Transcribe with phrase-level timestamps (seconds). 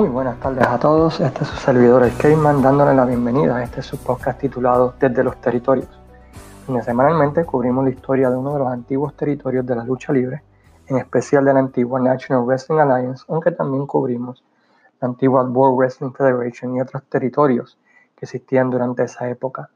[0.00, 3.62] Muy buenas tardes a todos, este es su servidor el Cayman dándole la bienvenida a
[3.62, 5.90] este su podcast titulado Desde los Territorios,
[6.66, 10.42] donde semanalmente cubrimos la historia de uno de los antiguos territorios de la lucha libre,
[10.86, 14.42] en especial de la antigua National Wrestling Alliance, aunque también cubrimos
[15.02, 17.76] la antigua World Wrestling Federation y otros territorios
[18.16, 19.68] que existían durante esa época.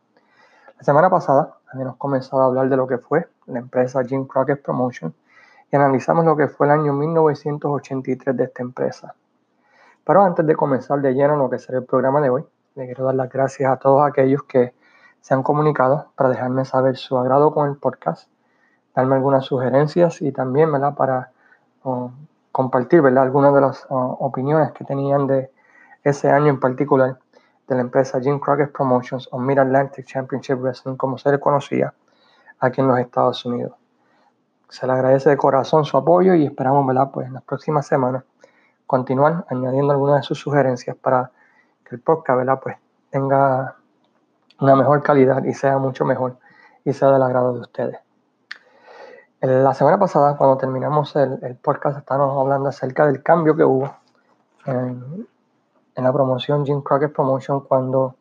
[0.79, 4.63] La semana pasada habíamos comenzado a hablar de lo que fue la empresa Jim Crockett
[4.63, 5.15] Promotion
[5.71, 9.15] y analizamos lo que fue el año 1983 de esta empresa.
[10.05, 12.45] Pero antes de comenzar de lleno lo que será el programa de hoy,
[12.75, 14.75] le quiero dar las gracias a todos aquellos que
[15.21, 18.29] se han comunicado para dejarme saber su agrado con el podcast,
[18.95, 21.31] darme algunas sugerencias y también para
[22.53, 23.25] compartir ¿verdad?
[23.25, 25.51] algunas de las opiniones que tenían de
[26.03, 27.19] ese año en particular
[27.67, 31.95] de la empresa Jim Crockett Promotions o Mid Atlantic Championship Wrestling, como se le conocía
[32.59, 33.73] aquí en los Estados Unidos.
[34.69, 37.11] Se le agradece de corazón su apoyo y esperamos ¿verdad?
[37.11, 38.25] Pues en las próximas semanas
[38.87, 41.31] continuar añadiendo algunas de sus sugerencias para
[41.85, 42.41] que el podcast.
[42.63, 42.77] Pues
[43.11, 43.77] tenga
[44.61, 46.37] una mejor calidad y sea mucho mejor
[46.85, 47.99] y sea del agrado de ustedes.
[49.41, 53.95] La semana pasada, cuando terminamos el, podcast, estábamos hablando acerca del cambio que hubo
[54.65, 55.29] en,
[55.97, 58.17] la promoción Jim Crockett Promotion cuando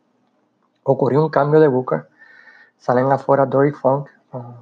[0.83, 2.09] ocurrió un cambio de Booker.
[2.77, 4.09] Salen afuera Dory Funk,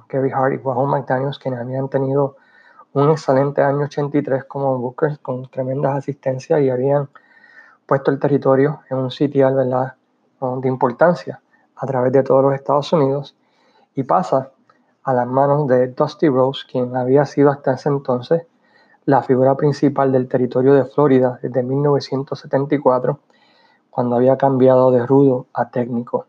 [0.08, 2.36] Gary Hart y Wahoo McDaniels, quienes habían tenido
[2.94, 7.08] un excelente año 83 como Booker con tremendas asistencias y habían
[7.86, 9.94] puesto el territorio en un sitial ¿verdad?
[10.40, 11.40] de importancia
[11.76, 13.34] a través de todos los Estados Unidos
[13.94, 14.50] y pasa
[15.04, 18.46] a las manos de Dusty Rose, quien había sido hasta ese entonces
[19.04, 23.18] la figura principal del territorio de Florida desde 1974,
[23.90, 26.26] cuando había cambiado de rudo a técnico.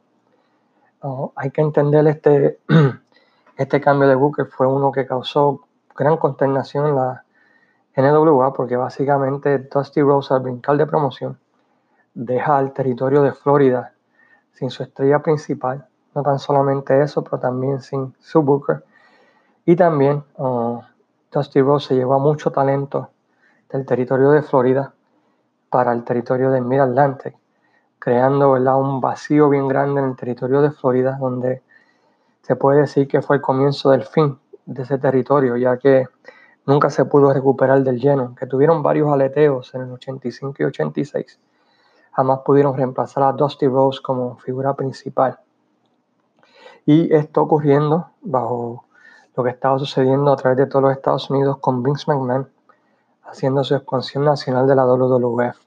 [1.35, 2.59] hay que entender este,
[3.57, 5.61] este cambio de Booker fue uno que causó
[5.95, 7.23] gran consternación en la
[7.95, 11.37] NWA porque básicamente Dusty Rose al brincar de promoción
[12.13, 13.93] deja al territorio de Florida
[14.53, 18.83] sin su estrella principal, no tan solamente eso, pero también sin su Booker.
[19.65, 20.79] Y también uh,
[21.31, 23.09] Dusty Rose se llevó mucho talento
[23.71, 24.93] del territorio de Florida
[25.69, 27.35] para el territorio de Mid Atlantic,
[27.97, 31.63] creando un vacío bien grande en el territorio de Florida, donde
[32.43, 36.07] se puede decir que fue el comienzo del fin de ese territorio, ya que
[36.65, 41.39] nunca se pudo recuperar del lleno, que tuvieron varios aleteos en el 85 y 86.
[42.11, 45.39] Jamás pudieron reemplazar a Dusty Rose como figura principal.
[46.85, 48.85] Y esto ocurriendo bajo
[49.35, 52.47] lo que estaba sucediendo a través de todos los Estados Unidos con Vince McMahon
[53.23, 55.57] haciendo su expansión nacional de la WWF.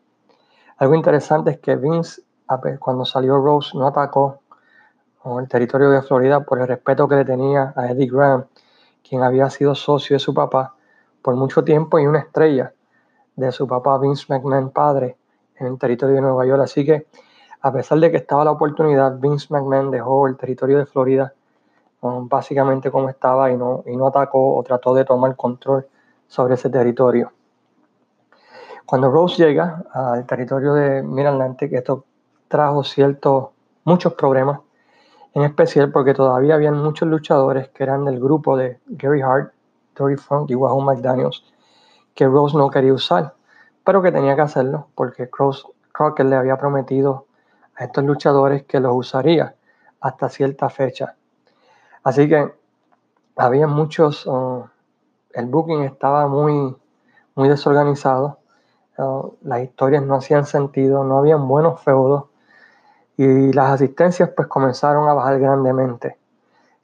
[0.79, 2.23] Algo interesante es que Vince,
[2.79, 4.41] cuando salió Rose, no atacó
[5.41, 8.45] el territorio de Florida por el respeto que le tenía a Eddie Graham
[9.09, 10.75] quien había sido socio de su papá
[11.23, 12.73] por mucho tiempo y una estrella
[13.35, 15.17] de su papá Vince McMahon padre
[15.57, 16.63] en el territorio de Nueva York.
[16.63, 17.07] Así que
[17.61, 21.33] a pesar de que estaba la oportunidad, Vince McMahon dejó el territorio de Florida
[22.01, 25.87] um, básicamente como estaba y no, y no atacó o trató de tomar control
[26.29, 27.33] sobre ese territorio.
[28.85, 31.27] Cuando Rose llega al territorio de Mid
[31.59, 32.05] que esto
[32.47, 33.49] trajo ciertos,
[33.85, 34.61] muchos problemas
[35.37, 39.53] en especial porque todavía habían muchos luchadores que eran del grupo de Gary Hart,
[39.95, 41.45] Dory Funk y Wahoo McDaniels
[42.15, 43.35] que Rose no quería usar,
[43.85, 47.27] pero que tenía que hacerlo porque Crockett le había prometido
[47.75, 49.55] a estos luchadores que los usaría
[50.01, 51.17] hasta cierta fecha.
[52.03, 52.55] Así que
[53.37, 54.65] había muchos, uh,
[55.35, 56.75] el booking estaba muy,
[57.35, 58.39] muy desorganizado,
[58.97, 62.25] uh, las historias no hacían sentido, no habían buenos feudos
[63.17, 66.19] y las asistencias pues comenzaron a bajar grandemente.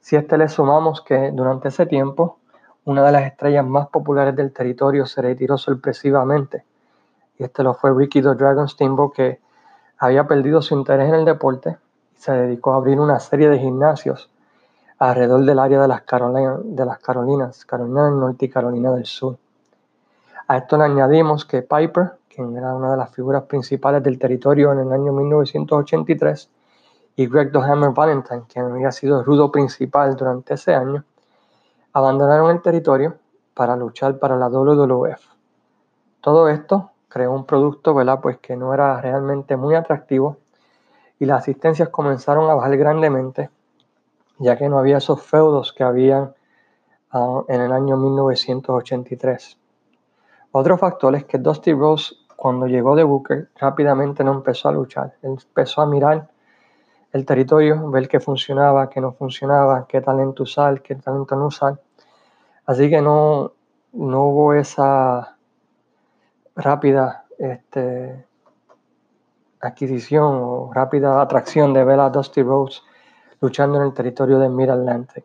[0.01, 2.39] Si a este le sumamos que durante ese tiempo
[2.85, 6.65] una de las estrellas más populares del territorio se retiró sorpresivamente,
[7.37, 9.39] y este lo fue Ricky the Dragon Steamboat que
[9.97, 11.77] había perdido su interés en el deporte
[12.15, 14.29] y se dedicó a abrir una serie de gimnasios
[14.99, 19.37] alrededor del área de las, de las Carolinas, Carolina del Norte y Carolina del Sur.
[20.47, 24.71] A esto le añadimos que Piper, quien era una de las figuras principales del territorio
[24.71, 26.49] en el año 1983,
[27.15, 31.03] y Greg The Hammer Valentine, quien había sido el rudo principal durante ese año,
[31.93, 33.15] abandonaron el territorio
[33.53, 35.21] para luchar para la WWF.
[36.21, 38.19] Todo esto creó un producto ¿verdad?
[38.21, 40.37] Pues que no era realmente muy atractivo
[41.19, 43.51] y las asistencias comenzaron a bajar grandemente,
[44.39, 46.33] ya que no había esos feudos que habían
[47.11, 49.59] ah, en el año 1983.
[50.51, 55.13] Otro factor es que Dusty Rose cuando llegó de Booker, rápidamente no empezó a luchar.
[55.21, 56.27] empezó a mirar
[57.13, 61.79] el territorio, ver qué funcionaba, qué no funcionaba, qué talento usar, qué talento no usar.
[62.65, 63.53] Así que no,
[63.93, 65.37] no hubo esa
[66.53, 68.25] rápida este,
[69.61, 72.83] adquisición o rápida atracción de ver a Dusty Rhodes
[73.39, 75.23] luchando en el territorio de Mid-Atlantic.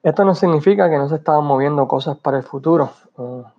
[0.00, 2.90] Esto no significa que no se estaban moviendo cosas para el futuro.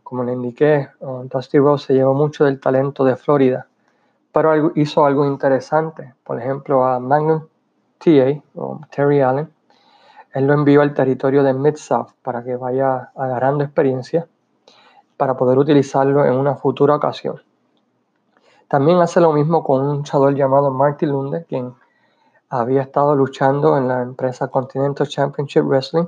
[0.03, 0.89] como le indiqué,
[1.25, 3.67] Dusty Rhodes se llevó mucho del talento de Florida,
[4.31, 6.13] pero hizo algo interesante.
[6.23, 7.41] Por ejemplo, a Magnum
[7.97, 9.51] TA o Terry Allen,
[10.33, 14.27] él lo envió al territorio de Mid-South para que vaya agarrando experiencia
[15.17, 17.41] para poder utilizarlo en una futura ocasión.
[18.69, 21.73] También hace lo mismo con un luchador llamado Marty Lunde, quien
[22.49, 26.05] había estado luchando en la empresa Continental Championship Wrestling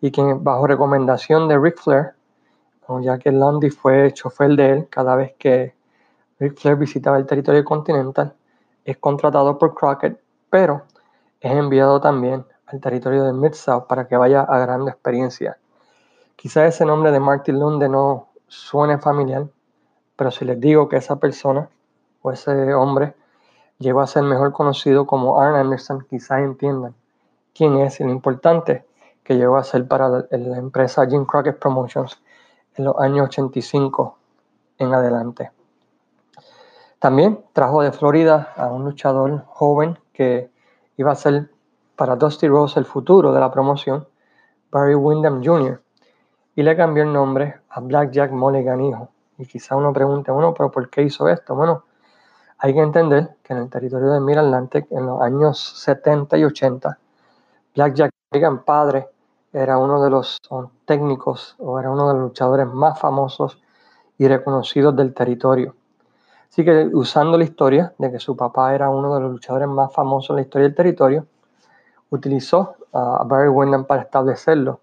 [0.00, 2.14] y quien bajo recomendación de Ric Flair,
[3.00, 5.74] ya que Lundy fue chofer de él cada vez que
[6.38, 8.34] Ric Flair visitaba el territorio continental,
[8.84, 10.82] es contratado por Crockett, pero
[11.40, 15.58] es enviado también al territorio de Mid-South para que vaya agarrando experiencia.
[16.36, 19.46] Quizá ese nombre de Marty Lunde no suene familiar,
[20.16, 21.68] pero si les digo que esa persona
[22.22, 23.14] o ese hombre
[23.78, 26.94] llegó a ser mejor conocido como Arn Anderson, quizás entiendan
[27.54, 28.87] quién es y lo importante
[29.28, 32.18] que llegó a ser para la, empresa Jim Crockett Promotions
[32.76, 34.16] en los años 85
[34.78, 35.50] en adelante.
[36.98, 40.50] También trajo de Florida a un luchador joven que
[40.96, 41.50] iba a ser
[41.94, 44.08] para Dusty Rose el futuro de la promoción,
[44.70, 45.82] Barry Windham Jr.,
[46.56, 49.10] y le cambió el nombre a Blackjack Mulligan Hijo.
[49.36, 51.54] Y quizá uno pregunte, bueno, pero ¿por qué hizo esto?
[51.54, 51.84] Bueno,
[52.56, 56.98] hay que entender que en el territorio de Mid-Atlantic, en los años 70 y 80,
[57.74, 59.08] Blackjack Mulligan padre
[59.52, 60.38] era uno de los
[60.84, 63.60] técnicos o era uno de los luchadores más famosos
[64.18, 65.74] y reconocidos del territorio.
[66.50, 69.92] Así que usando la historia de que su papá era uno de los luchadores más
[69.92, 71.26] famosos en la historia del territorio,
[72.10, 74.80] utilizó a Barry Windham para establecerlo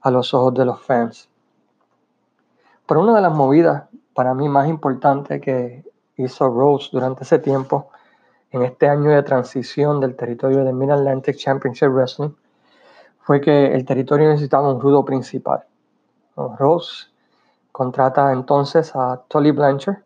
[0.00, 1.28] a los ojos de los fans.
[2.86, 3.84] Pero una de las movidas
[4.14, 5.84] para mí más importantes que
[6.16, 7.90] hizo Rose durante ese tiempo,
[8.50, 12.30] en este año de transición del territorio de Mid-Atlantic Championship Wrestling,
[13.24, 15.64] fue que el territorio necesitaba un rudo principal.
[16.36, 17.06] Rose
[17.72, 20.02] contrata entonces a Tolly Blanchard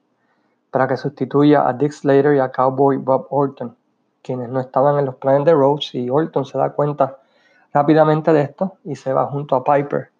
[0.71, 3.75] para que sustituya a Dick Slater y a Cowboy Bob Orton,
[4.23, 7.19] quienes no estaban en los planes de Rose, y Orton se da cuenta
[7.73, 10.11] rápidamente de esto y se va junto a Piper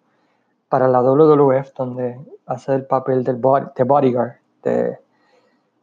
[0.67, 4.99] para la WWF, donde hace el papel del de bodyguard, de,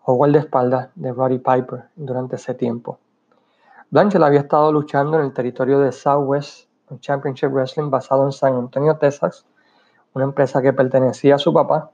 [0.04, 2.98] o de de Roddy Piper durante ese tiempo.
[3.90, 6.66] Blanchard había estado luchando en el territorio de Southwest
[7.00, 9.44] Championship Wrestling basado en San Antonio, Texas,
[10.14, 11.90] una empresa que pertenecía a su papá,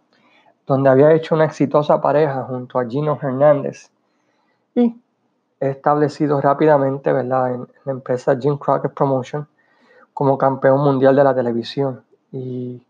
[0.66, 3.90] donde había hecho una exitosa pareja junto a Gino Hernández
[4.74, 5.00] y
[5.60, 7.54] establecido rápidamente ¿verdad?
[7.54, 9.46] en la empresa Jim Crockett Promotion
[10.14, 12.04] como campeón mundial de la televisión.
[12.32, 12.82] Y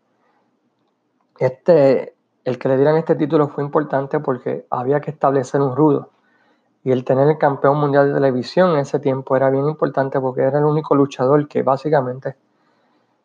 [1.38, 2.14] este,
[2.44, 6.10] el que le dieran este título fue importante porque había que establecer un rudo.
[6.84, 10.43] Y el tener el campeón mundial de televisión en ese tiempo era bien importante porque
[10.43, 12.37] era el único luchador que básicamente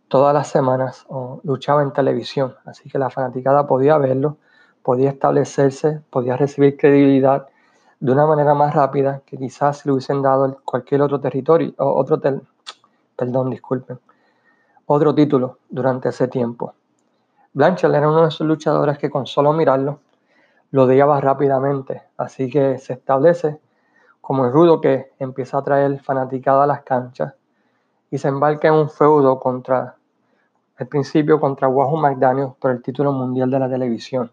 [0.08, 1.08] todas las semanas
[1.44, 2.56] luchaba en televisión.
[2.66, 4.38] Así que la fanaticada podía verlo,
[4.84, 7.48] podía establecerse, podía recibir credibilidad
[8.00, 12.00] de una manera más rápida que quizás si le hubiesen dado cualquier otro territorio, o
[12.00, 12.22] otro,
[13.16, 14.00] perdón, disculpen,
[14.86, 16.76] otro título durante ese tiempo.
[17.54, 20.00] Blanchard era uno de esos luchadores que con solo mirarlo
[20.78, 23.60] lo odiaba rápidamente, así que se establece
[24.22, 27.34] como el rudo que empieza a traer fanaticada a las canchas
[28.12, 29.96] y se embarca en un feudo contra,
[30.78, 34.32] al principio contra Wahoo McDaniel por el título mundial de la televisión.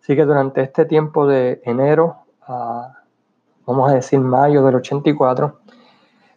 [0.00, 2.92] Así que durante este tiempo de enero a,
[3.66, 5.58] vamos a decir, mayo del 84,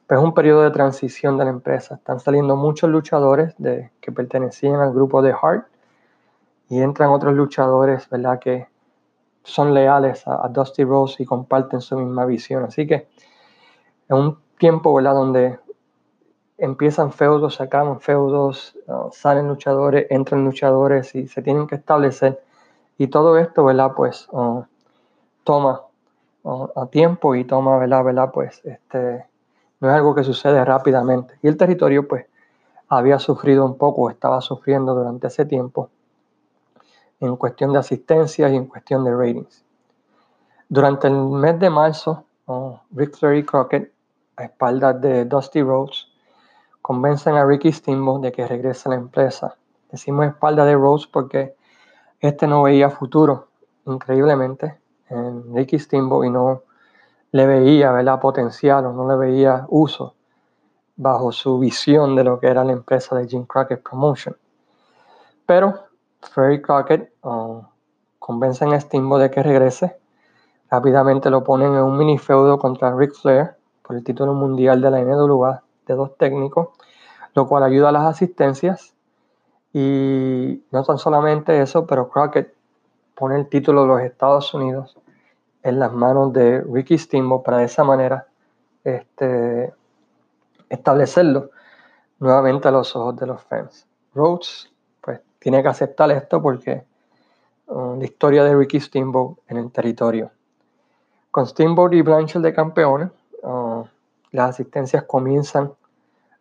[0.10, 1.94] es un periodo de transición de la empresa.
[1.94, 5.68] Están saliendo muchos luchadores de, que pertenecían al grupo de Hart
[6.70, 8.40] y entran otros luchadores, ¿verdad?
[8.40, 8.68] Que
[9.48, 12.66] son leales a, Dusty Rose y comparten su misma visión.
[12.66, 15.14] Así que es un tiempo, ¿verdad?
[15.14, 15.60] Donde
[16.58, 22.42] empiezan feudos, se acaban feudos, uh, salen luchadores, entran luchadores y se tienen que establecer.
[22.98, 23.94] Y todo esto, ¿verdad?
[23.96, 24.64] Pues uh,
[25.44, 25.82] toma
[26.44, 28.04] uh, a tiempo y toma, ¿verdad?
[28.04, 28.32] ¿verdad?
[28.34, 29.26] Pues este
[29.80, 31.36] no es algo que sucede rápidamente.
[31.42, 32.26] Y el territorio pues
[32.90, 35.90] había sufrido un poco, estaba sufriendo durante ese tiempo
[37.20, 39.64] en cuestión de asistencia y en cuestión de ratings.
[40.70, 42.26] Durante el mes de marzo,
[42.92, 43.94] Rick Flair y Crockett,
[44.36, 46.08] a espaldas de Dusty Rhodes,
[46.82, 49.56] convencen a Ricky Steamboat de que regrese a la empresa.
[49.92, 51.56] Decimos espalda de Rhodes porque
[52.20, 53.48] este no veía futuro,
[53.86, 54.78] increíblemente,
[55.10, 56.64] en Ricky Steamboat y no
[57.32, 58.20] le veía ¿verdad?
[58.20, 60.16] potencial o no le veía uso
[60.96, 64.36] bajo su visión de lo que era la empresa de Jim Crockett Promotion.
[65.46, 65.87] Pero
[66.30, 67.64] Ferry Crockett um,
[68.20, 69.98] convence a Steamboat de que regrese,
[70.70, 74.92] Rápidamente lo ponen en un mini feudo contra Ric Flair por el título mundial de
[74.92, 76.70] la NWA de dos técnicos,
[77.34, 78.94] lo cual ayuda a las asistencias.
[79.72, 82.54] Y no tan solamente eso, pero Crockett
[83.16, 84.98] pone el título de los Estados Unidos
[85.64, 88.28] en las manos de Ricky Steamboat para de esa manera
[88.84, 89.74] este,
[90.70, 91.52] establecerlo
[92.20, 93.88] nuevamente a los ojos de los fans.
[94.14, 94.70] Rhodes
[95.40, 96.84] tiene que aceptar esto porque
[97.68, 100.32] um, la historia de Ricky Steamboat en el territorio.
[101.32, 103.10] Con Steamboat y Blanchard de campeones,
[103.44, 103.84] uh,
[104.32, 105.72] las asistencias comienzan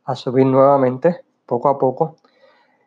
[0.04, 2.16] a subir nuevamente, poco a poco.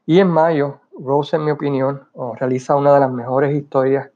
[0.05, 4.09] Y en mayo, Rose, en mi opinión, uh, realiza una de las mejores historias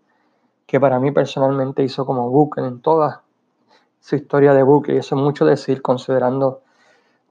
[0.66, 3.22] que para mí personalmente hizo como Booker en toda
[4.00, 4.96] su historia de Booker.
[4.96, 6.62] Y eso es mucho decir considerando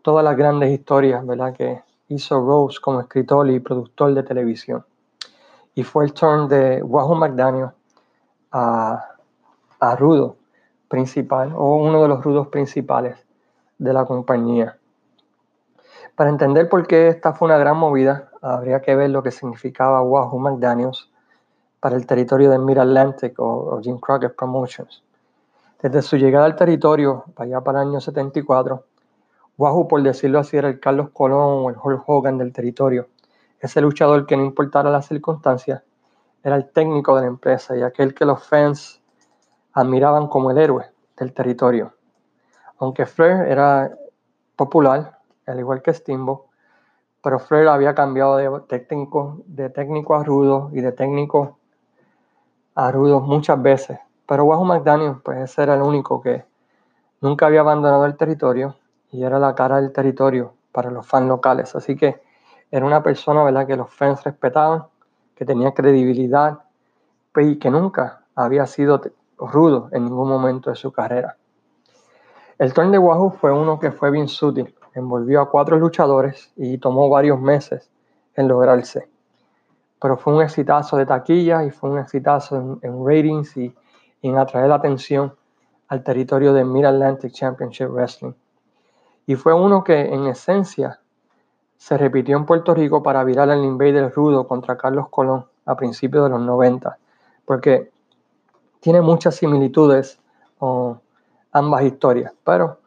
[0.02, 1.54] todas las grandes historias ¿verdad?
[1.54, 1.82] que
[2.14, 4.84] hizo Rose como escritor y productor de televisión.
[5.74, 7.70] Y fue el turn de Wahoo McDaniel
[8.50, 9.16] a,
[9.80, 10.36] a Rudo
[10.88, 13.16] principal, o uno de los rudos principales
[13.78, 14.76] de la compañía.
[16.14, 20.02] Para entender por qué esta fue una gran movida, habría que ver lo que significaba
[20.02, 21.10] Wahoo McDaniels
[21.80, 25.02] para el territorio de Mid Atlantic o, Jim Crockett Promotions.
[25.80, 28.84] Desde su llegada al territorio, allá para el año 74,
[29.62, 33.06] Wahoo, por decirlo así, era el Carlos Colón o el Hulk Hogan del territorio.
[33.60, 35.84] Ese luchador que no importara las circunstancias,
[36.42, 39.00] era el técnico de la empresa y aquel que los fans
[39.72, 41.94] admiraban como el héroe del territorio.
[42.78, 43.96] Aunque Flair era
[44.56, 46.40] popular, al igual que Steamboat,
[47.22, 51.60] pero Flair había cambiado de técnico, de técnico a rudo y de técnico
[52.74, 54.00] a rudo muchas veces.
[54.26, 56.44] Pero Wahoo McDaniel, pues ese era el único que
[57.20, 58.74] nunca había abandonado el territorio
[59.12, 61.76] y era la cara del territorio para los fans locales.
[61.76, 62.22] Así que
[62.70, 63.66] era una persona ¿verdad?
[63.66, 64.86] que los fans respetaban,
[65.36, 66.60] que tenía credibilidad
[67.36, 69.00] y que nunca había sido
[69.38, 71.36] rudo en ningún momento de su carrera.
[72.58, 76.78] El turn de Wahoo fue uno que fue bien sutil, envolvió a cuatro luchadores y
[76.78, 77.90] tomó varios meses
[78.34, 79.08] en lograrse.
[80.00, 83.74] Pero fue un exitazo de taquilla y fue un exitazo en, ratings y
[84.22, 85.34] en atraer la atención
[85.88, 88.32] al territorio de Mid Atlantic Championship Wrestling
[89.26, 91.00] y fue uno que en esencia
[91.76, 96.24] se repitió en Puerto Rico para virar el Invader Rudo contra Carlos Colón a principios
[96.24, 96.98] de los 90,
[97.44, 97.90] porque
[98.80, 100.18] tiene muchas similitudes
[101.52, 102.78] ambas historias, pero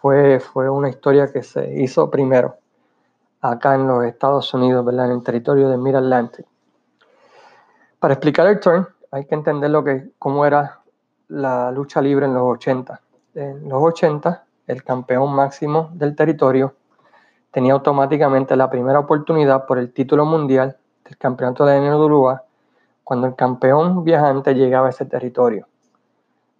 [0.00, 2.56] fue, fue una historia que se hizo primero
[3.40, 6.46] acá en los Estados Unidos, en el territorio de Mid Atlantic.
[7.98, 10.80] Para explicar el turn, hay que entender lo que, cómo era
[11.28, 13.00] la lucha libre en los 80.
[13.34, 16.74] En los 80 el campeón máximo del territorio,
[17.50, 22.44] tenía automáticamente la primera oportunidad por el título mundial del campeonato de NWA
[23.02, 25.66] cuando el campeón viajante llegaba a ese territorio.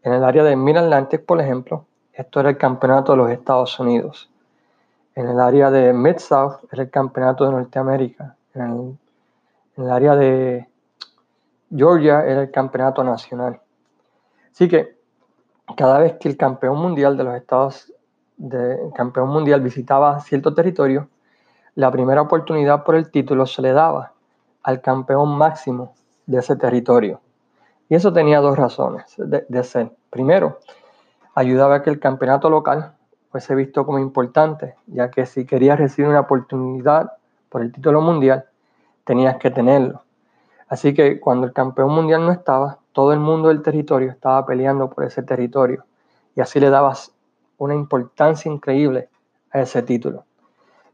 [0.02, 4.28] En el área de Mid-Atlantic, por ejemplo, esto era el campeonato de los Estados Unidos.
[5.14, 8.34] En el área de Mid-South era el campeonato de Norteamérica.
[8.54, 8.98] En el,
[9.76, 10.68] en el área de
[11.74, 13.60] Georgia era el campeonato nacional.
[14.50, 14.98] Así que
[15.76, 17.92] cada vez que el campeón mundial de los Estados
[18.40, 21.09] de campeón mundial visitaba cierto territorio,
[21.75, 24.12] la primera oportunidad por el título se le daba
[24.62, 25.92] al campeón máximo
[26.26, 27.20] de ese territorio.
[27.90, 29.92] Y eso tenía dos razones de, ser.
[30.09, 30.59] Primero,
[31.35, 32.94] ayudaba a que el campeonato local
[33.30, 37.12] fuese visto como importante, ya que si querías recibir una oportunidad
[37.50, 38.47] por el título mundial,
[39.04, 40.02] tenías que tenerlo.
[40.68, 44.88] Así que cuando el campeón mundial no estaba, todo el mundo del territorio estaba peleando
[44.88, 45.85] por ese territorio.
[46.37, 47.12] Y así le dabas
[47.60, 49.10] una importancia increíble
[49.52, 50.24] a ese título.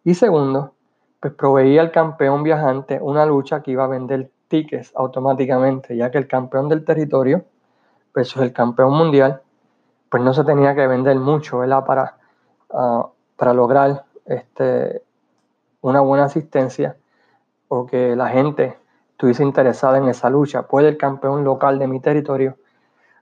[0.04, 0.74] Y segundo,
[1.20, 6.18] pues proveía al campeón viajante una lucha que iba a vender tickets automáticamente, ya que
[6.18, 7.44] el campeón del territorio
[8.12, 9.42] versus el campeón mundial,
[10.10, 11.84] pues no se tenía que vender mucho, ¿verdad?
[11.84, 12.16] Para,
[12.72, 15.02] ah, para lograr este,
[15.82, 16.96] una buena asistencia
[17.68, 18.76] o que la gente
[19.12, 20.62] estuviese interesada en esa lucha.
[20.62, 22.56] Puede el campeón local de mi territorio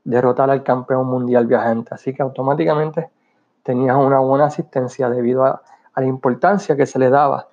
[0.02, 1.94] derrotar al campeón mundial viajante.
[1.94, 3.10] Así que automáticamente
[3.64, 5.62] tenías una buena asistencia debido a,
[5.96, 7.48] la importancia que se le daba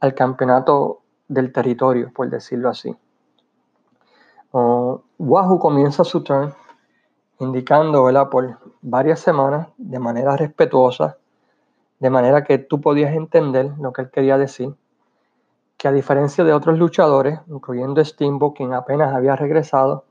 [0.00, 2.94] al campeonato del territorio, por decirlo así.
[4.52, 6.52] Wahoo comienza su turn
[7.40, 11.18] indicando por varias semanas de manera respetuosa,
[11.98, 14.74] de manera que tú podías entender lo que él quería decir,
[15.76, 20.04] que a diferencia de otros luchadores, incluyendo Steamboat, quien apenas había regresado,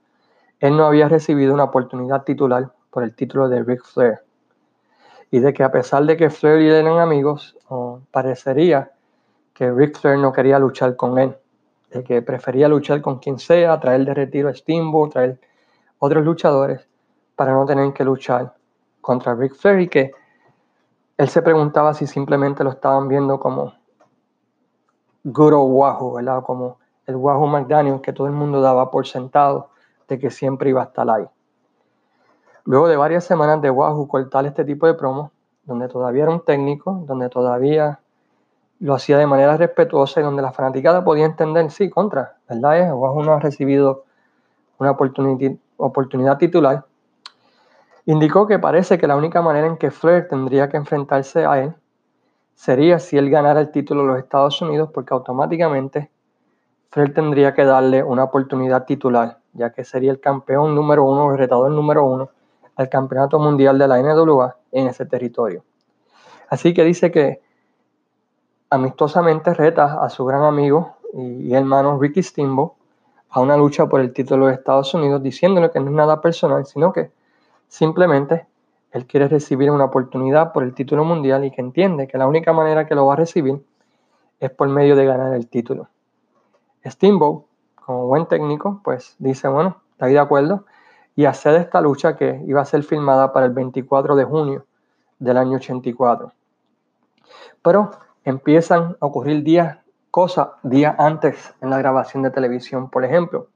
[0.59, 4.21] él no había recibido una oportunidad titular por el título de Ric Flair
[5.33, 7.57] y de que a pesar de que Flair y él eran amigos,
[8.11, 8.91] parecería
[9.55, 11.35] que Rick Flair no quería luchar con él,
[11.89, 15.39] de que prefería luchar con quien sea, traer de retiro a Steamboat, traer
[15.97, 16.87] otros luchadores,
[17.35, 18.53] para no tener que luchar
[19.01, 20.11] contra Rick Flair y que
[21.17, 23.73] él se preguntaba si simplemente lo estaban viendo como
[25.23, 26.43] good old Wahoo, ¿verdad?
[26.43, 29.71] Como el Wahoo McDaniel que todo el mundo daba por sentado
[30.07, 31.25] de que siempre iba a estar ahí.
[32.65, 35.31] Luego de varias semanas de Wahoo cortar este tipo de promos,
[35.65, 37.99] donde todavía era un técnico, donde todavía
[38.79, 42.79] lo hacía de manera respetuosa y donde la fanaticada podía entender, sí, contra, ¿verdad?
[42.79, 44.05] Es, Wahoo no ha recibido
[44.77, 46.85] una oportunidad, oportunidad titular.
[48.05, 51.75] Indicó que parece que la única manera en que Flair tendría que enfrentarse a él
[52.55, 56.09] sería si él ganara el título de los Estados Unidos, porque automáticamente
[56.91, 61.37] Flair tendría que darle una oportunidad titular, ya que sería el campeón número uno, el
[61.37, 62.29] retador número uno
[62.75, 65.63] al campeonato mundial de la NWA en ese territorio.
[66.49, 67.41] Así que dice que
[68.69, 72.73] amistosamente reta a su gran amigo y hermano Ricky Steamboat
[73.29, 76.65] a una lucha por el título de Estados Unidos, diciéndole que no es nada personal,
[76.65, 77.11] sino que
[77.67, 78.45] simplemente
[78.91, 82.53] él quiere recibir una oportunidad por el título mundial y que entiende que la única
[82.53, 83.65] manera que lo va a recibir
[84.39, 85.87] es por medio de ganar el título.
[86.85, 87.43] Steamboat,
[87.75, 90.65] como buen técnico, pues dice, bueno, está de acuerdo,
[91.15, 94.65] y hacer esta lucha que iba a ser filmada para el 24 de junio
[95.19, 96.31] del año 84.
[97.61, 97.91] Pero
[98.23, 99.77] empiezan a ocurrir días,
[100.11, 102.89] cosas días antes en la grabación de televisión.
[102.89, 103.47] Por ejemplo,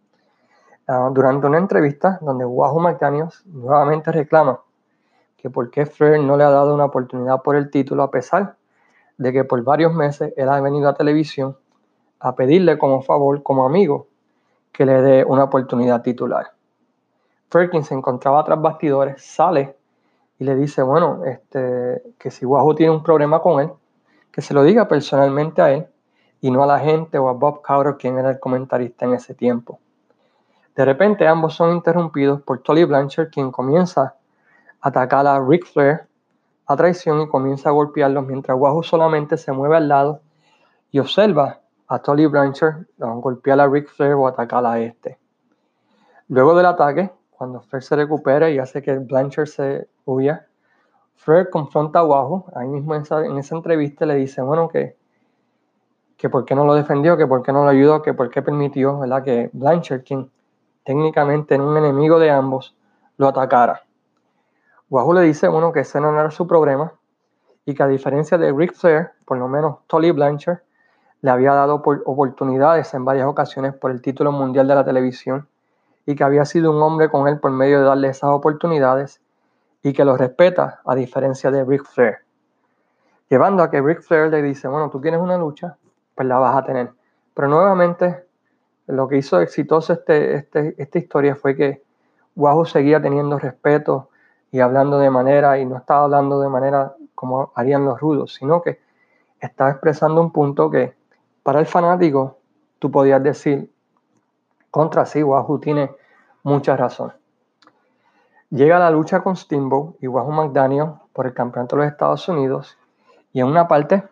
[0.87, 4.61] ah, durante una entrevista donde Wahoo McDaniels nuevamente reclama
[5.37, 8.55] que por qué Flair no le ha dado una oportunidad por el título a pesar
[9.17, 11.57] de que por varios meses él ha venido a televisión
[12.19, 14.07] a pedirle como favor, como amigo,
[14.71, 16.56] que le dé una oportunidad titular.
[17.49, 19.75] Ferkin se encontraba tras bastidores, sale
[20.39, 23.71] y le dice, bueno, este, que si Wahoo tiene un problema con él,
[24.31, 25.87] que se lo diga personalmente a él
[26.41, 29.33] y no a la gente o a Bob Cowder, quien era el comentarista en ese
[29.33, 29.79] tiempo.
[30.75, 34.15] De repente ambos son interrumpidos por Tolly Blanchard, quien comienza
[34.79, 36.07] a atacar a Ric Flair
[36.67, 40.21] a traición y comienza a golpearlos mientras Wahoo solamente se mueve al lado
[40.91, 45.17] y observa a Tolly Blanchard golpear a Ric Flair o atacar a este.
[46.27, 50.47] Luego del ataque, cuando Flair se recupera y hace que Blanchard se huya,
[51.15, 52.45] Flair confronta a Wahoo.
[52.55, 53.01] Ahí mismo en
[53.37, 54.97] esa, entrevista le dice, bueno, que,
[56.17, 58.41] que por qué no lo defendió, que por qué no lo ayudó, que por qué
[58.41, 59.23] permitió ¿verdad?
[59.23, 60.31] que Blanchard, quien
[60.83, 62.75] técnicamente era un enemigo de ambos,
[63.17, 63.83] lo atacara.
[64.89, 66.93] Wahoo le dice, bueno, que ese no era su problema
[67.65, 70.59] y que a diferencia de Ric Flair, por lo menos Tolly Blanchard,
[71.21, 75.47] le había dado oportunidades en varias ocasiones por el título mundial de la televisión
[76.07, 79.21] y que había sido un hombre con él por medio de darle esas oportunidades
[79.83, 82.19] y que lo respeta a diferencia de Ric Flair.
[83.29, 85.77] Llevando a que Ric Flair le dice, bueno, tú tienes una lucha,
[86.15, 86.91] pues la vas a tener.
[87.33, 88.25] Pero nuevamente,
[88.87, 91.83] lo que hizo exitoso este, este, esta historia fue que
[92.37, 94.09] Wahoo seguía teniendo respeto
[94.49, 98.61] y hablando de manera, y no estaba hablando de manera como harían los rudos, sino
[98.61, 98.79] que
[99.41, 100.95] estaba expresando un punto que
[101.43, 102.37] para el fanático
[102.79, 103.69] tú podías decir,
[104.71, 105.91] contra sí, Wahoo tiene
[106.43, 107.13] mucha razón.
[108.49, 112.77] Llega la lucha con Steamboat y Wahoo McDaniel por el campeonato de los Estados Unidos
[113.33, 114.07] y en una parte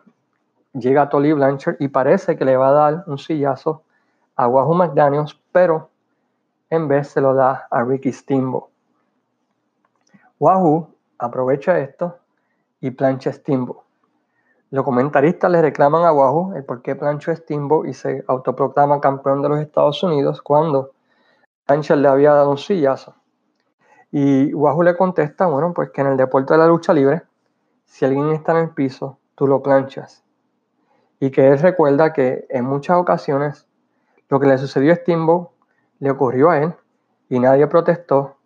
[0.74, 3.82] llega Tolly Blanchard y parece que le va a dar un sillazo
[4.34, 5.88] a Wahoo McDaniel, pero
[6.68, 8.68] en vez se lo da a Ricky Steamboat.
[10.38, 12.18] Wahoo aprovecha esto
[12.80, 13.85] y plancha Steamboat.
[14.70, 19.40] Los comentaristas le reclaman a Wahoo el por qué planchó Steamboat y se autoproclama campeón
[19.40, 20.90] de los Estados Unidos cuando
[21.68, 23.14] Blanchard le había dado un sillazo.
[24.10, 27.22] Y Wahoo le contesta, bueno, pues que en el deporte de la lucha libre,
[27.84, 30.24] si alguien está en el piso, tú lo planchas.
[31.20, 33.68] Y que él recuerda que en muchas ocasiones
[34.28, 35.48] lo que le sucedió a Steamboat
[36.00, 36.74] le ocurrió a él
[37.28, 38.36] y nadie protestó,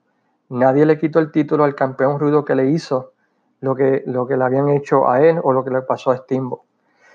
[0.51, 3.13] nadie le quitó el título al campeón rudo que le hizo
[3.61, 6.17] lo que, lo que le habían hecho a él o lo que le pasó a
[6.17, 6.63] Steamboat.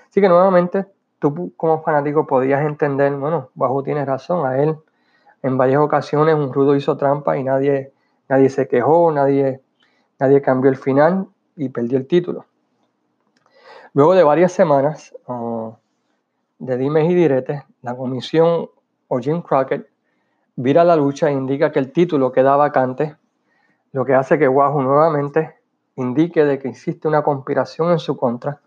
[0.08, 0.86] Así que nuevamente,
[1.18, 4.76] tú como fanático podías entender, bueno, Bajo tiene razón, a él
[5.42, 7.92] en varias ocasiones un rudo hizo trampa y nadie,
[8.28, 9.60] nadie se quejó, nadie,
[10.18, 12.46] nadie cambió el final y perdió el título.
[13.92, 15.72] Luego de varias semanas uh,
[16.58, 18.68] de dimes y diretes, la comisión
[19.08, 19.88] o Jim Crockett
[20.56, 23.16] vira la lucha e indica que el título queda vacante,
[23.92, 25.55] lo que hace que Wahoo nuevamente
[25.96, 28.60] indique de que existe una conspiración en su contra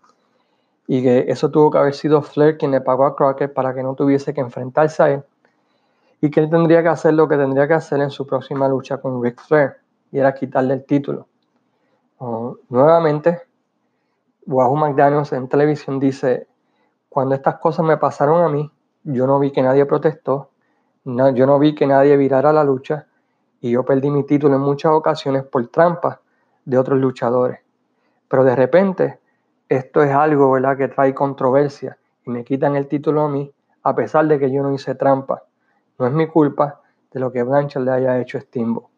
[0.86, 3.82] y que eso tuvo que haber sido Flair quien le pagó a Crockett para que
[3.82, 5.24] no tuviese que enfrentarse a él
[6.20, 8.98] y que él tendría que hacer lo que tendría que hacer en su próxima lucha
[8.98, 9.76] con Ric Flair
[10.12, 11.26] y era quitarle el título.
[12.68, 13.42] Nuevamente,
[14.46, 16.48] Wahoo McDaniels en televisión dice,
[17.08, 18.70] cuando estas cosas me pasaron a mí,
[19.04, 20.50] yo no vi que nadie protestó,
[21.04, 23.06] no, yo no vi que nadie virara la lucha
[23.60, 26.20] y yo perdí mi título en muchas ocasiones por trampa
[26.64, 27.60] de otros luchadores.
[28.28, 29.20] Pero de repente
[29.68, 30.76] esto es algo ¿verdad?
[30.76, 34.62] que trae controversia y me quitan el título a mí a pesar de que yo
[34.62, 35.44] no hice trampa.
[35.98, 36.80] No es mi culpa
[37.12, 38.90] de lo que Blanchard le haya hecho a Stimbo.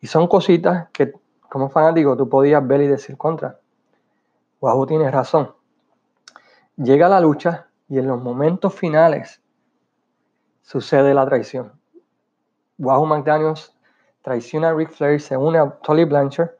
[0.00, 1.12] Y son cositas que
[1.48, 3.58] como fanático tú podías ver y decir contra.
[4.60, 5.54] Wahoo tiene razón.
[6.76, 9.42] Llega la lucha y en los momentos finales
[10.62, 11.72] sucede la traición.
[12.78, 13.76] Wahoo McDaniels
[14.22, 16.50] traiciona a Ric Flair se une a Tolly Blanchard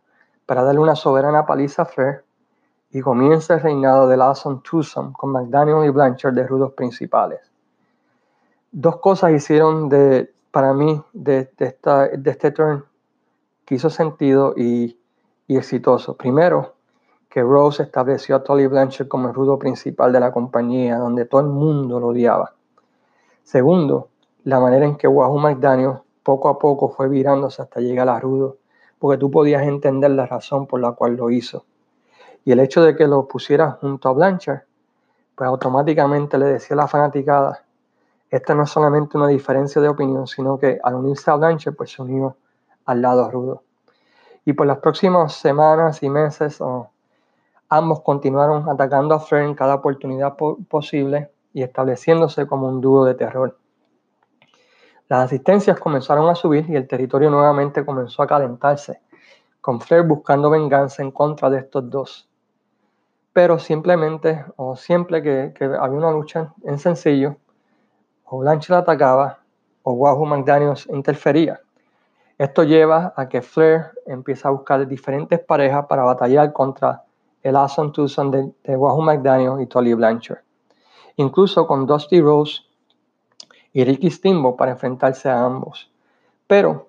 [0.46, 2.24] para darle una soberana paliza a Flair
[2.90, 7.40] y comienza el reinado de Awesome Twosome con McDaniel y Blanchard de rudos principales.
[8.70, 12.84] Dos cosas hicieron de, para mí de, esta, de este turn
[13.64, 14.98] que hizo sentido y,
[15.48, 16.16] exitoso.
[16.16, 16.74] Primero,
[17.28, 21.42] que Rose estableció a Tolly Blanchard como el rudo principal de la compañía, donde todo
[21.42, 22.54] el mundo lo odiaba.
[23.42, 24.08] Segundo,
[24.44, 28.56] la manera en que Wahoo McDaniel poco a poco fue virándose hasta llegar a rudo,
[29.02, 31.64] porque tú podías entender la razón por la cual lo hizo.
[32.44, 34.60] Y el hecho de que lo pusiera junto a Blanchard,
[35.34, 37.64] pues automáticamente le decía a la fanaticada,
[38.30, 41.90] esta no es solamente una diferencia de opinión, sino que al unirse a Blanchard, pues
[41.90, 42.36] se unió
[42.84, 43.64] al lado rudo.
[44.44, 46.62] Y por las próximas semanas y meses,
[47.68, 50.36] ambos continuaron atacando a Flair en cada oportunidad
[50.68, 53.58] posible y estableciéndose como un dúo de terror.
[55.12, 59.02] Las asistencias comenzaron a subir y el territorio nuevamente comenzó a calentarse,
[59.60, 62.30] con Flair buscando venganza en contra de estos dos.
[63.34, 67.36] Pero simplemente, o siempre que, había una lucha en sencillo,
[68.24, 69.40] o Blanchard atacaba
[69.82, 71.60] o Wahoo McDaniels interfería.
[72.38, 77.02] Esto lleva a que Flair empiece a buscar diferentes parejas para batallar contra
[77.42, 80.40] el Awesome Tucson de, de Wahoo McDaniels y Tolly Blanchard.
[81.16, 82.62] Incluso con Dusty Rose
[83.72, 85.90] y Ricky Steamboat para enfrentarse a ambos.
[86.46, 86.88] Pero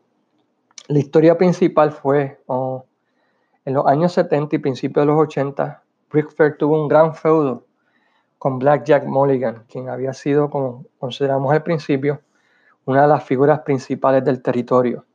[0.88, 2.86] la historia principal fue oh,
[3.66, 7.66] en los años 70 y principios de los 80, Ric tuvo un gran feudo
[8.38, 12.20] con Black Jack Mulligan, quien había sido, como consideramos al principio,
[12.86, 15.06] una de las figuras principales del territorio.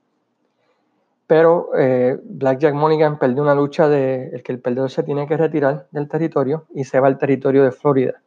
[1.26, 5.26] Pero eh, Black Jack Mulligan perdió una lucha de el que el perdedor se tiene
[5.26, 8.22] que retirar del territorio y se va al territorio de Florida.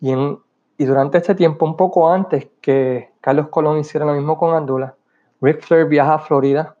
[0.00, 0.40] Y en
[0.82, 4.96] y durante este tiempo, un poco antes que Carlos Colón hiciera lo mismo con Andula,
[5.40, 6.74] Rick Flair viaja a Florida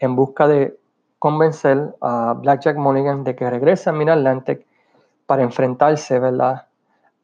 [0.00, 0.76] en busca de
[1.20, 4.66] convencer a Blackjack Mulligan de que regrese a Mid-Atlantic
[5.26, 6.66] para enfrentarse ¿verdad?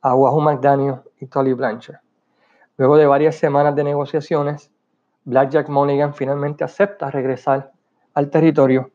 [0.01, 1.99] a Wahoo McDaniel y Tolly Blanchard.
[2.77, 4.71] Luego de varias semanas de negociaciones,
[5.25, 7.73] Blackjack Mulligan finalmente acepta regresar
[8.15, 8.93] al territorio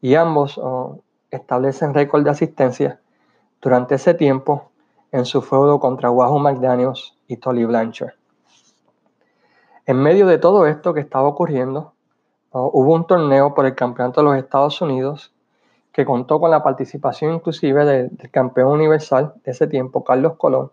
[0.00, 0.98] y ambos oh,
[1.30, 3.00] establecen récord de asistencia
[3.62, 4.72] durante ese tiempo
[5.14, 8.14] en su feudo contra Wahoo McDaniels y Tolly Blanchard.
[9.86, 11.92] En medio de todo esto que estaba ocurriendo,
[12.50, 15.32] hubo un torneo por el Campeonato de los Estados Unidos
[15.92, 20.72] que contó con la participación inclusive del, campeón universal de ese tiempo, Carlos Colón,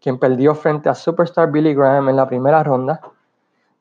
[0.00, 3.02] quien perdió frente a Superstar Billy Graham en la primera ronda,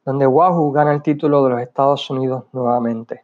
[0.03, 3.23] donde Wahoo gana el título de los Estados Unidos nuevamente.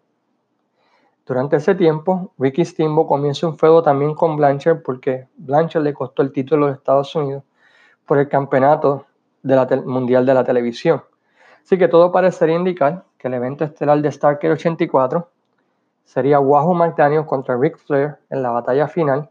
[1.25, 6.21] Durante ese tiempo, Ricky Steamboat comienza un feudo también con Blanchard porque Blanchard le costó
[6.21, 7.43] el título de Estados Unidos
[8.05, 9.07] por el campeonato
[9.85, 11.03] mundial de la televisión.
[11.63, 15.27] Así que todo parecería indicar que el evento estelar de Starker 84
[16.03, 19.27] sería Wahoo McDaniel contra Ric Flair en la batalla final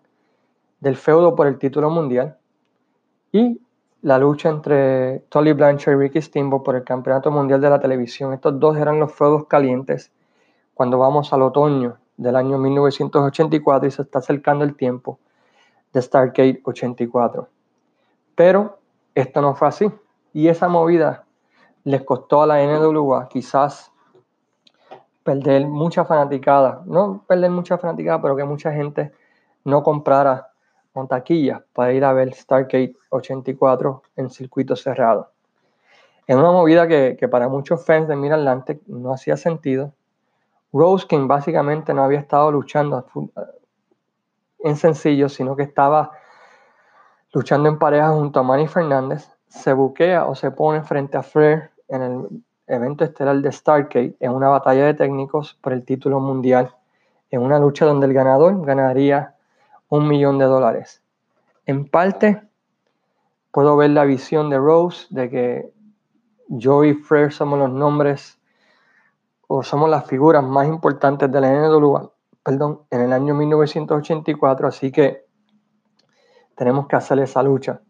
[0.80, 2.36] del feudo por el título mundial
[3.30, 3.60] y
[4.02, 8.32] la lucha entre Tolly Blanchard y Ricky Steamboat por el campeonato mundial de la televisión.
[8.32, 10.10] Estos dos eran los feudos calientes
[10.74, 15.18] cuando vamos al otoño del año 1984 y se está acercando el tiempo
[15.92, 17.48] de Stargate 84.
[18.34, 18.78] Pero
[19.14, 19.90] esto no fue así.
[20.32, 21.24] Y esa movida
[21.84, 23.92] les costó a la NWA quizás
[25.22, 26.82] perder mucha fanaticada.
[26.84, 29.12] No perder mucha fanaticada, pero que mucha gente
[29.64, 30.48] no comprara
[30.92, 35.30] con para ir a ver Stargate 84 en circuito cerrado.
[36.26, 38.30] Es una movida que, para muchos fans de Mid
[38.86, 39.92] no hacía sentido
[40.74, 43.06] Rose, quien básicamente no había estado luchando
[44.58, 46.10] en sencillo, sino que estaba
[47.32, 51.70] luchando en pareja junto a Manny Fernández, se buquea o se pone frente a Flair
[51.86, 56.74] en el evento estelar de Stargate en una batalla de técnicos por el título mundial,
[57.30, 59.36] en una lucha donde el ganador ganaría
[59.88, 61.04] un millón de dólares.
[61.66, 62.42] En parte,
[63.52, 65.72] puedo ver la visión de Rose de que
[66.48, 68.40] yo y Flair somos los nombres
[69.48, 72.10] o somos las figuras más importantes de la NWA,
[72.42, 75.24] perdón, en el año 1984, así que
[76.56, 77.80] tenemos que hacer esa lucha.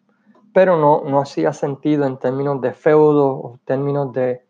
[0.53, 4.47] Pero no, no hacía sentido en términos de feudo o términos de,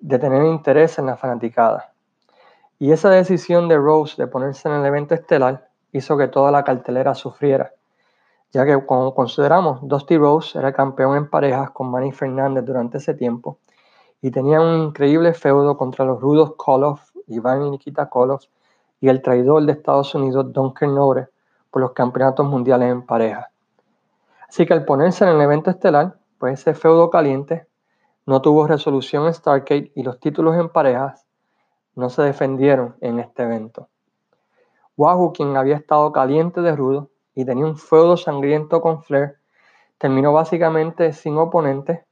[0.00, 1.92] de tener interés en la fanaticada.
[2.78, 6.64] Y esa decisión de Rose de ponerse en el evento estelar hizo que toda la
[6.64, 7.72] cartelera sufriera,
[8.52, 13.14] ya que como consideramos, Dusty Rose era campeón en parejas con Manny Fernández durante ese
[13.14, 13.58] tiempo
[14.22, 18.44] y tenía un increíble feudo contra los rudos Koloff, Iván y Nikita Koloff
[19.00, 21.28] y el traidor de Estados Unidos Don Kernore
[21.70, 23.50] por los campeonatos mundiales en pareja.
[24.48, 27.66] Así que al ponerse en el evento estelar, pues ese feudo caliente
[28.24, 31.26] no tuvo resolución en Starcade y los títulos en parejas
[31.94, 33.88] no se defendieron en este evento.
[34.96, 39.36] Wahoo, quien había estado caliente de rudo y tenía un feudo sangriento con Flair,
[39.98, 42.05] terminó básicamente sin oponente,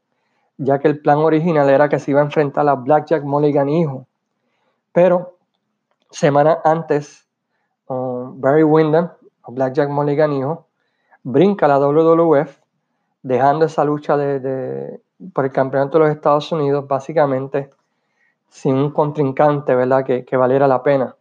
[0.57, 4.07] ya que el plan original era que se iba a enfrentar a Blackjack Mulligan hijo.
[4.93, 5.37] Pero
[6.11, 7.27] semanas antes,
[7.89, 9.11] Barry Windham,
[9.43, 10.67] o Blackjack Mulligan hijo,
[11.23, 12.59] brinca la WWF,
[13.23, 15.01] dejando esa lucha de,
[15.33, 17.71] por el campeonato de los Estados Unidos básicamente
[18.49, 20.05] sin un contrincante ¿verdad?
[20.05, 21.17] Que, que valiera la pena.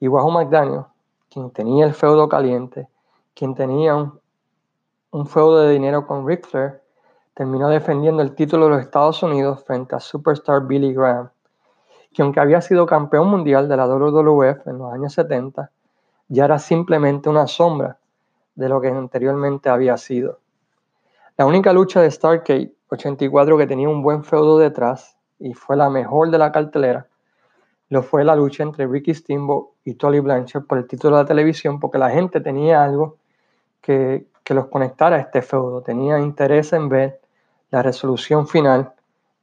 [0.00, 0.84] Y Wahoo McDaniel,
[1.30, 2.88] quien tenía el feudo caliente,
[3.34, 6.82] quien tenía un, feudo de dinero con Ric Flair,
[7.38, 11.30] terminó defendiendo el título de los Estados Unidos frente a Superstar Billy Graham,
[12.12, 15.70] que aunque había sido campeón mundial de la WWF en los años 70,
[16.26, 17.96] ya era simplemente una sombra
[18.56, 20.40] de lo que anteriormente había sido.
[21.36, 25.90] La única lucha de Starcade 84 que tenía un buen feudo detrás y fue la
[25.90, 27.06] mejor de la cartelera
[27.90, 31.26] lo fue la lucha entre Ricky Steamboat y Tolly Blanchard por el título de la
[31.26, 33.16] televisión, porque la gente tenía algo
[33.80, 37.20] que, los conectara a este feudo, tenía interés en ver
[37.70, 38.92] la resolución final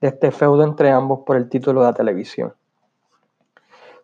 [0.01, 2.53] de este feudo entre ambos por el título de la televisión.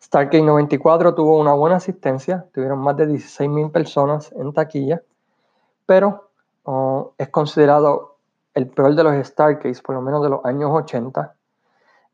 [0.01, 5.03] Stargate 94 tuvo una buena asistencia, tuvieron más de 16.000 personas en taquilla,
[5.85, 6.29] pero
[6.63, 8.17] oh, es considerado
[8.53, 11.35] el peor de los Stargates, por lo menos de los años 80,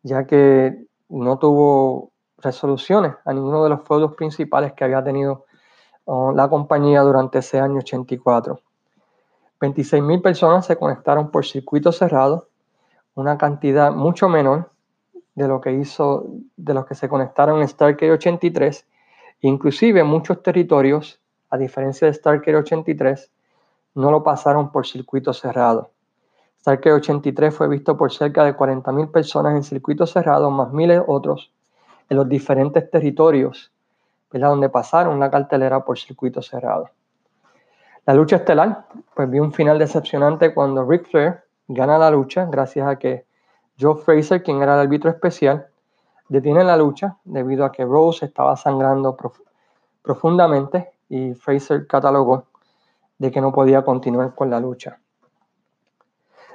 [0.04, 5.46] ya que no tuvo resoluciones a ninguno de los feudos principales que había tenido
[6.06, 8.60] oh, la compañía durante ese año 84.
[9.60, 12.50] 26.000 personas se conectaron por circuito cerrado,
[13.16, 14.70] una cantidad mucho menor
[15.34, 18.86] de lo que hizo, de los que se conectaron en Stargate 83.
[19.42, 23.32] Inclusive muchos territorios, a diferencia de Stargate 83,
[23.96, 25.92] no lo pasaron por circuito cerrado.
[26.62, 31.52] Stargate 83 fue visto por cerca de 40.000 personas en circuito cerrado, más miles otros
[32.10, 33.72] en los diferentes territorios,
[34.32, 34.50] ¿verdad?
[34.50, 36.90] donde pasaron la cartelera por circuito cerrado.
[38.08, 42.88] La lucha estelar, pues vi un final decepcionante cuando Ric Flair gana la lucha gracias
[42.88, 43.26] a que
[43.78, 45.68] Joe Fraser, quien era el árbitro especial,
[46.30, 49.18] detiene la lucha debido a que Rose estaba sangrando
[50.02, 52.46] profundamente y Fraser catalogó
[53.18, 55.02] de que no podía continuar con la lucha.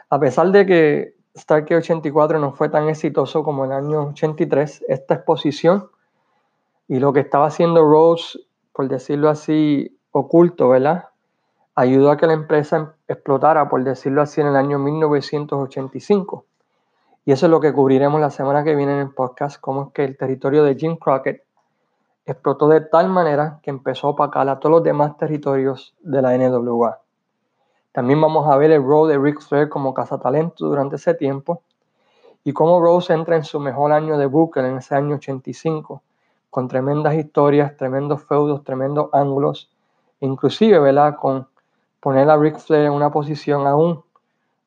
[0.09, 4.87] A pesar de que Starkey 84 no fue tan exitoso como el año 83.
[4.89, 5.91] Esta exposición
[6.89, 8.39] y lo que estaba haciendo Rose,
[8.73, 11.12] por decirlo así, oculto, ¿verdad?
[11.75, 16.45] Ayudó a que la empresa explotara, por decirlo así, en el año 1985.
[17.25, 19.93] Y eso es lo que cubriremos la semana que viene en el podcast, cómo es
[19.93, 21.45] que el territorio de Jim Crockett
[22.27, 26.37] explotó de tal manera que empezó a opacar a todos los demás territorios de la
[26.37, 27.01] NWA.
[27.93, 31.63] También vamos a ver el rol de Ric Flair como cazatalento durante ese tiempo
[32.45, 36.03] y cómo Rose entra en su mejor año de Booker en ese año 85,
[36.51, 39.71] con tremendas historias, tremendos feudos, tremendos ángulos,
[40.21, 41.17] inclusive, ¿verdad?
[41.17, 41.47] Con
[42.03, 44.03] poner a Ric Flair en una posición aún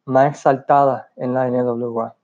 [0.05, 2.15] más exaltada en la NWA.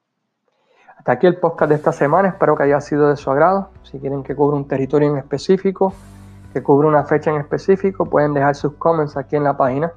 [0.98, 3.72] Hasta aquí el podcast de esta semana, espero que haya sido de su agrado.
[3.84, 5.94] Si quieren que cubra un territorio en específico,
[6.54, 9.92] que cubra una fecha en específico, pueden dejar sus comments aquí en la página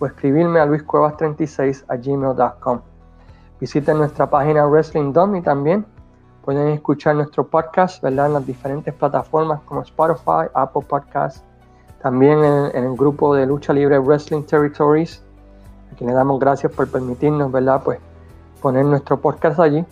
[0.00, 2.80] o escribirme a luiscuevas36 a gmail.com.
[3.60, 5.86] Visiten nuestra página Wrestling Dome y también
[6.44, 8.26] pueden escuchar nuestro podcast ¿verdad?
[8.26, 11.44] en las diferentes plataformas como Spotify, Apple Podcasts,
[12.02, 15.22] también en, el grupo de lucha libre Wrestling Territories,
[15.92, 17.82] a quien le damos gracias por permitirnos ¿verdad?
[17.84, 17.98] Pues,
[18.60, 19.84] poner nuestro podcast allí.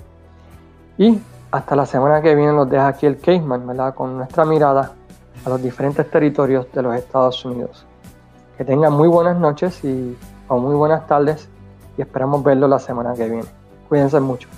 [0.98, 1.20] Y
[1.50, 3.94] hasta la semana que viene nos deja aquí el Caseman, ¿verdad?
[3.94, 4.92] con nuestra mirada
[5.44, 7.86] a los diferentes territorios de los Estados Unidos.
[8.58, 10.16] Que tengan muy buenas noches y,
[10.48, 11.48] o muy buenas tardes
[11.96, 13.48] y esperamos verlo la semana que viene.
[13.88, 14.48] Cuídense mucho.